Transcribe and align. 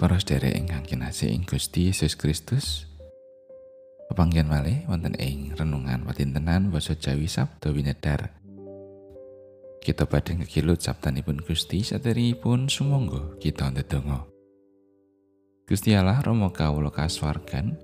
Para 0.00 0.16
sedherek 0.16 0.56
ingkang 0.56 0.80
kinasih 0.88 1.28
ing 1.28 1.44
Gusti 1.44 1.92
Yesus 1.92 2.16
Kristus. 2.16 2.88
Pepanggihan 4.08 4.48
malih 4.48 4.88
wonten 4.88 5.12
ing 5.20 5.52
renungan 5.52 6.08
patintenan 6.08 6.72
basa 6.72 6.96
Jawi 6.96 7.28
Sabda 7.28 7.68
Winedar. 7.68 8.32
Kita 9.84 10.08
badhe 10.08 10.40
ngekilut 10.40 10.80
sabdanipun 10.80 11.44
Gusti 11.44 11.84
saderengipun 11.84 12.72
sumangga 12.72 13.36
kita 13.44 13.68
ndedonga. 13.68 14.24
Gusti 15.68 15.92
Allah 15.92 16.16
Rama 16.24 16.48
kawula 16.48 16.88
kasuwargan 16.88 17.76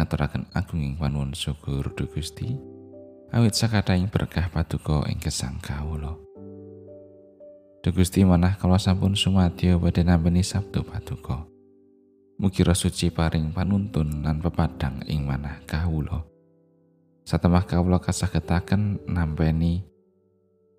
ngaturaken 0.00 0.48
agunging 0.56 0.96
panuwun 0.96 1.36
syukur 1.36 1.92
dhumateng 1.92 2.08
Gusti 2.08 2.56
awit 3.36 3.52
sakathahing 3.52 4.08
berkah 4.08 4.48
paduka 4.48 5.04
ing 5.12 5.20
gesang 5.20 5.60
kawula. 5.60 6.23
Duh 7.84 7.92
Gusti 7.92 8.24
manah 8.24 8.56
kala 8.56 8.80
sampun 8.80 9.12
sumadyo 9.12 9.76
badhe 9.76 10.08
nampi 10.08 10.40
sabdo 10.40 10.80
paduka. 10.88 11.44
Mugi 12.40 12.64
suci 12.64 13.12
paring 13.12 13.52
panuntun 13.52 14.24
lan 14.24 14.40
pepadang 14.40 15.04
ing 15.04 15.28
manah 15.28 15.60
kawula. 15.68 16.24
Satemah 17.28 17.68
kawula 17.68 18.00
kasagetaken 18.00 19.04
nampeni 19.04 19.84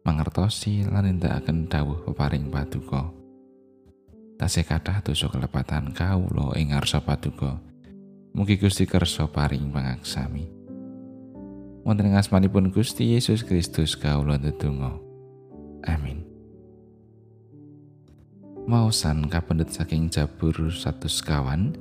mangertosi 0.01 0.81
lan 0.81 1.05
nindakaken 1.05 1.69
dawuh 1.69 2.09
peparing 2.09 2.49
paduka. 2.49 3.13
Tasih 4.41 4.65
kathah 4.65 5.05
dosa 5.05 5.29
kelepatan 5.29 5.93
kawula 5.93 6.57
ing 6.57 6.73
ngarsa 6.73 7.05
paduka. 7.05 7.61
Mugi 8.33 8.57
Gusti 8.57 8.89
kersa 8.89 9.29
paring 9.29 9.69
pangaksami. 9.69 10.49
Wonten 11.85 12.09
ing 12.09 12.17
asmanipun 12.17 12.73
Gusti 12.73 13.13
Yesus 13.13 13.45
Kristus 13.45 13.93
kawula 13.93 14.41
ndedonga. 14.41 14.97
Amin. 15.85 16.24
Mausan 18.65 19.29
kapendet 19.29 19.69
saking 19.69 20.09
Jabur 20.09 20.73
satu 20.73 21.05
sekawan? 21.05 21.77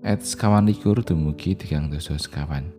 Ayat 0.00 0.24
sekawan 0.24 0.64
likur 0.64 0.96
dumugi 1.04 1.52
tigang 1.52 1.92
dosa 1.92 2.16
sekawan. 2.16 2.72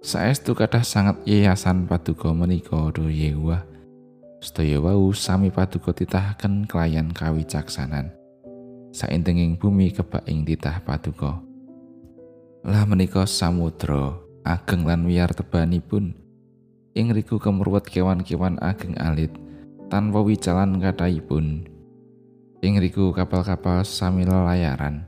Saestu 0.00 0.56
kathah 0.56 0.80
sangat 0.80 1.20
yayasan 1.28 1.84
paduka 1.84 2.32
menika 2.32 2.88
do 2.88 3.12
Yehuwa 3.12 3.68
sedaya 4.40 4.80
wau 4.80 5.12
sami 5.12 5.52
paduka 5.52 5.92
titahaken 5.92 6.64
kelayan 6.64 7.12
kawicaksanan. 7.12 8.16
Saintenging 8.96 9.60
bumi 9.60 9.92
kebak 9.92 10.24
ing 10.24 10.48
titah 10.48 10.80
paduka. 10.88 11.36
Lah 12.64 12.88
menika 12.88 13.28
samudra 13.28 14.16
ageng 14.40 14.88
lan 14.88 15.04
wiyar 15.04 15.36
tebanipun. 15.36 16.16
Ing 16.96 17.12
riku 17.12 17.36
kemruwet 17.36 17.84
kewan-kewan 17.92 18.56
ageng 18.64 18.96
alit 18.96 19.36
tanpa 19.92 20.24
wicalan 20.24 20.80
kathahipun 20.80 21.73
Ing 22.64 22.80
riku 22.80 23.12
kapal-kapal 23.12 23.84
sami 23.84 24.24
lelayaran. 24.24 25.04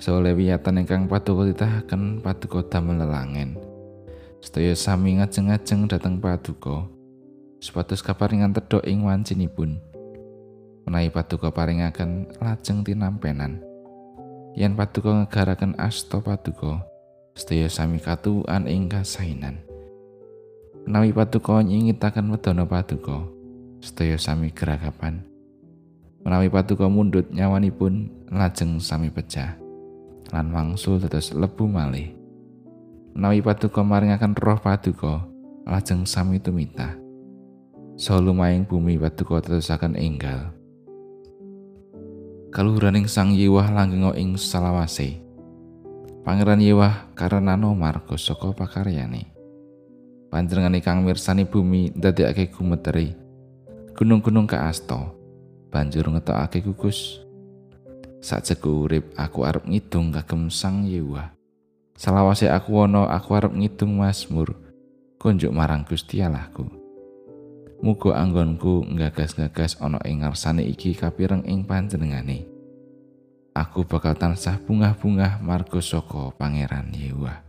Sole 0.00 0.32
wiyatan 0.32 0.80
ingkang 0.80 1.12
paduka 1.12 1.44
titahaken 1.44 2.24
paduka 2.24 2.64
damel 2.72 3.04
lelangen. 3.04 3.60
Sedaya 4.40 4.72
sami 4.72 5.20
ngajeng-ajeng 5.20 5.84
dhateng 5.92 6.16
paduka. 6.24 6.88
Supados 7.60 8.00
kaparingan 8.00 8.56
tedhok 8.56 8.80
ing 8.88 9.04
wancinipun. 9.04 9.76
Menawi 10.88 11.12
paduka 11.12 11.52
paringaken 11.52 12.32
lajeng 12.40 12.80
tinampenan. 12.80 13.60
Yen 14.56 14.72
paduka 14.72 15.12
ngegaraken 15.12 15.76
asta 15.76 16.16
paduka, 16.24 16.80
sedaya 17.36 17.68
sami 17.68 18.00
katuan 18.00 18.64
ing 18.64 18.88
kasainan. 18.88 19.60
Menawi 20.88 21.12
paduka 21.12 21.60
nyingitaken 21.60 22.32
wedana 22.32 22.64
paduka, 22.64 23.28
sedaya 23.84 24.16
sami 24.16 24.48
gerakapan. 24.48 25.28
Menawi 26.22 26.52
paduka 26.52 26.86
mundut 26.86 27.28
nyawanipun 27.32 28.08
lajeng 28.30 28.80
sami 28.80 29.08
pecah 29.08 29.56
lan 30.30 30.54
wangsul 30.54 31.00
dados 31.00 31.34
lebu 31.34 31.66
malih. 31.66 32.14
Menawi 33.16 33.42
paduka 33.42 33.82
maringaken 33.82 34.38
roh 34.38 34.60
paduka 34.62 35.26
lajeng 35.66 36.06
sami 36.06 36.38
tumita 36.38 36.94
salumaing 38.00 38.64
bumi 38.64 38.96
paduka 38.96 39.44
tetesaken 39.44 39.98
enggal. 39.98 40.54
Kaluhuraning 42.50 43.06
sang 43.06 43.30
yiwah 43.30 43.70
langgeng 43.70 44.10
ing 44.18 44.34
salawase 44.34 45.30
Pangeran 46.20 46.60
Yewah 46.60 47.08
karena 47.16 47.56
marga 47.56 48.12
saka 48.20 48.52
pakaryane 48.52 49.32
panjenengan 50.28 50.76
ingkang 50.76 51.00
mirsani 51.00 51.48
bumi 51.48 51.96
ndadekake 51.96 52.52
gumeteri 52.52 53.16
gunung-gunung 53.96 54.44
kaasta 54.44 55.16
banjur 55.70 56.10
ngetokake 56.10 56.66
kukus. 56.66 57.22
Sajeku 58.20 58.84
urip 58.84 59.16
aku 59.16 59.48
arep 59.48 59.64
ngidung 59.64 60.12
kagem 60.12 60.52
Sang 60.52 60.84
Yewa. 60.84 61.32
Salawase 61.96 62.52
aku 62.52 62.84
ana 62.84 63.08
aku 63.08 63.32
arep 63.38 63.54
ngidung 63.56 63.96
Mazmur 63.96 64.52
kunjuk 65.16 65.54
marang 65.54 65.88
Gusti 65.88 66.20
Allahku. 66.20 66.68
Muga 67.80 68.20
anggonku 68.20 68.84
ngagas-ngagas 68.92 69.80
ana 69.80 69.96
ing 70.04 70.20
ngarsane 70.20 70.68
iki 70.68 70.92
kapireng 70.92 71.48
ing 71.48 71.64
panjenengane. 71.64 72.44
Aku 73.56 73.88
bakal 73.88 74.12
tansah 74.14 74.60
bungah-bungah 74.60 75.40
marga 75.40 75.80
saka 75.80 76.28
Pangeran 76.36 76.92
Yewa. 76.92 77.40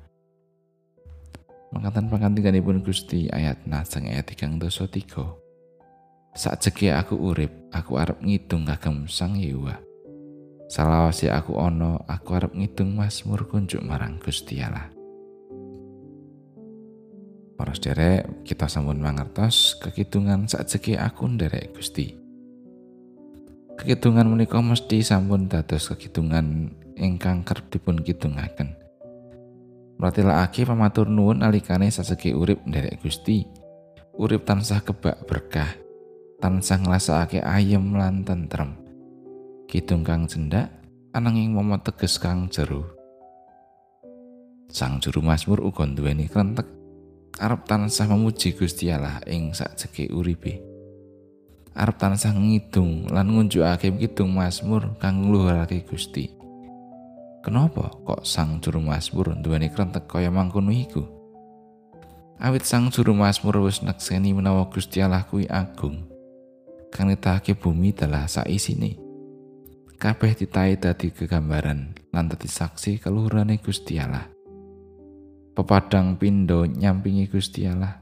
Mangkatan 1.71 2.11
pangantikanipun 2.11 2.83
Gusti 2.83 3.31
ayat 3.31 3.63
nasang 3.63 4.07
ayat 4.07 4.27
3 4.27 4.59
dosa 4.59 4.87
3. 4.87 5.50
Sakjeke 6.31 6.95
aku 6.95 7.19
urip, 7.19 7.51
aku 7.75 7.99
arep 7.99 8.23
ngidung 8.23 8.63
kagem 8.63 9.03
Sang 9.11 9.35
Yewa. 9.35 9.75
Salawase 10.71 11.27
aku 11.27 11.59
ana, 11.59 11.99
aku 12.07 12.39
arep 12.39 12.55
ngidung 12.55 12.95
Mazmur 12.95 13.43
kunjuk 13.51 13.83
marang 13.83 14.15
Gusti 14.15 14.63
Allah. 14.63 14.87
Para 17.59 17.75
sederek, 17.75 18.47
kita 18.47 18.71
sampun 18.71 19.03
mangertos 19.03 19.75
kekidungan 19.83 20.47
sakjeke 20.47 20.95
aku 20.95 21.35
nderek 21.35 21.75
Gusti. 21.75 22.15
Kekidungan 23.75 24.31
menika 24.31 24.63
mesti 24.63 25.03
sampun 25.03 25.51
dados 25.51 25.91
kekidungan 25.91 26.71
ingkang 26.95 27.43
kerep 27.43 27.67
dipun 27.67 27.99
kidungaken. 27.99 28.71
Mratilakake 29.99 30.63
pamatur 30.63 31.11
nuwun 31.11 31.43
alikane 31.43 31.91
saseki 31.91 32.31
urip 32.31 32.63
nderek 32.63 33.03
Gusti. 33.03 33.43
Urip 34.15 34.47
tansah 34.47 34.79
kebak 34.79 35.27
berkah 35.27 35.90
tansah 36.41 36.81
ngrasakake 36.81 37.39
ayem 37.45 37.93
lan 37.93 38.25
tentrem. 38.25 38.73
Kidung 39.69 40.01
kang 40.01 40.25
cendak 40.25 40.73
ananging 41.13 41.53
momo 41.53 41.77
teges 41.79 42.17
kang 42.17 42.49
jero. 42.49 42.83
Sang 44.73 44.97
juru 44.97 45.21
Mazmur 45.21 45.61
uga 45.61 45.85
duweni 45.85 46.25
krentek 46.25 46.65
arep 47.37 47.63
tansah 47.69 48.09
memuji 48.09 48.57
Gusti 48.57 48.89
Allah 48.89 49.21
ing 49.29 49.53
sakjeke 49.53 50.09
uripe. 50.09 50.57
Arep 51.77 51.95
tansah 52.01 52.33
ngidung 52.33 53.07
lan 53.13 53.31
ngunjukake 53.31 53.93
kidung 53.95 54.33
Mazmur 54.33 54.97
kang 54.97 55.29
ngluhurake 55.29 55.85
Gusti. 55.85 56.27
Kenapa 57.45 57.93
kok 58.03 58.25
sang 58.25 58.57
juru 58.59 58.81
Mazmur 58.81 59.37
duweni 59.37 59.69
krentek 59.69 60.09
kaya 60.09 60.33
mangkono 60.33 60.73
iku? 60.73 61.05
Awit 62.41 62.65
sang 62.65 62.89
juru 62.89 63.13
Mazmur 63.13 63.61
wis 63.61 63.85
nekseni 63.85 64.33
menawa 64.33 64.65
Gusti 64.73 64.97
Allah 64.99 65.21
kuwi 65.29 65.45
agung. 65.45 66.10
Kang 66.91 67.07
nitahake 67.07 67.55
bumi 67.55 67.95
dalah 67.95 68.27
saisine. 68.27 68.99
Kabeh 69.95 70.35
titahe 70.35 70.75
dadi 70.75 71.15
kegambaran 71.15 71.95
lan 72.11 72.25
dadi 72.27 72.51
saksi 72.51 72.99
kaluhurane 72.99 73.63
Gusti 73.63 73.95
Allah. 73.95 74.27
Pepadang 75.55 76.19
pindo 76.19 76.67
nyampingi 76.67 77.31
Gusti 77.31 77.63
Allah. 77.63 77.95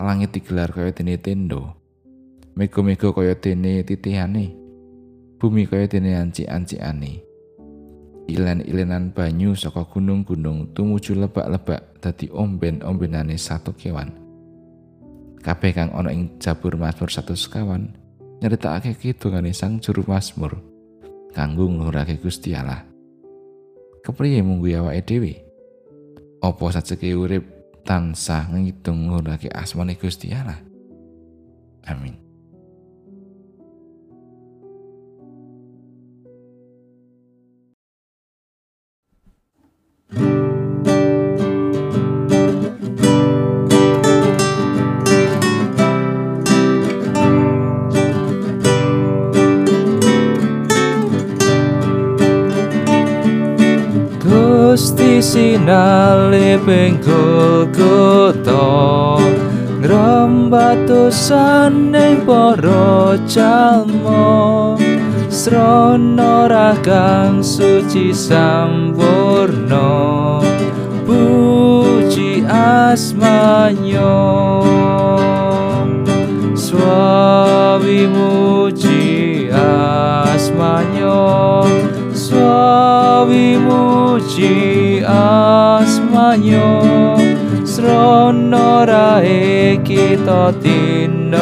Langit 0.00 0.32
digelar 0.32 0.72
kaya 0.72 0.96
dene 0.96 1.20
tendo. 1.20 1.76
Mego-mego 2.56 3.12
kaya 3.12 3.36
dene 3.36 3.84
titihane. 3.84 4.56
Bumi 5.36 5.68
kaya 5.68 5.84
dene 5.84 6.16
anci-ancikane. 6.16 7.20
Ilen-ilenan 8.24 9.12
banyu 9.12 9.52
saka 9.52 9.84
gunung-gunung 9.84 10.72
tumuju 10.72 11.12
lebak-lebak 11.12 12.00
dadi 12.00 12.32
omben-ombenane 12.32 13.36
satu 13.36 13.76
kewan. 13.76 14.23
Kabeh 15.44 15.76
kang 15.76 15.92
ana 15.92 16.08
ing 16.08 16.40
Jabur 16.40 16.80
Mazmur 16.80 17.12
100 17.12 17.36
kawan 17.52 17.92
nyeritakake 18.40 18.96
kidungane 18.96 19.52
sang 19.52 19.76
juru 19.76 20.00
Mazmur 20.08 20.56
kanggo 21.36 21.68
ngluhurake 21.68 22.16
Gusti 22.16 22.56
Allah. 22.56 22.80
Kepriye 24.00 24.40
munggu 24.40 24.72
awake 24.72 25.04
dhewe? 25.04 25.32
Apa 26.40 26.64
sajeke 26.72 27.12
urip 27.12 27.44
tansah 27.84 28.48
ngitung 28.48 29.12
ngluhurake 29.12 29.52
asmane 29.52 30.00
Gusti 30.00 30.32
Allah? 30.32 30.56
Amin. 31.84 32.23
Sinale 55.24 56.60
penggol 56.60 57.64
kota 57.72 59.16
Ngrembatusan 59.80 61.72
ning 61.88 62.28
para 62.28 63.16
jalma 63.24 64.76
Srana 65.34 66.46
ragang 66.46 67.42
suci 67.42 68.14
sampurna. 68.14 69.90
Puji 71.02 72.46
asmanyo 72.46 74.14
Swawi 76.54 78.06
asmanyo 86.34 87.14
Srono 87.64 88.84
rae 88.86 89.78
kita 89.84 90.52
tinebus 90.58 91.32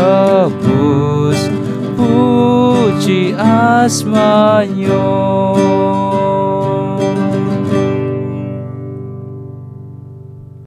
Puji 1.97 3.35
asmanyo 3.39 5.01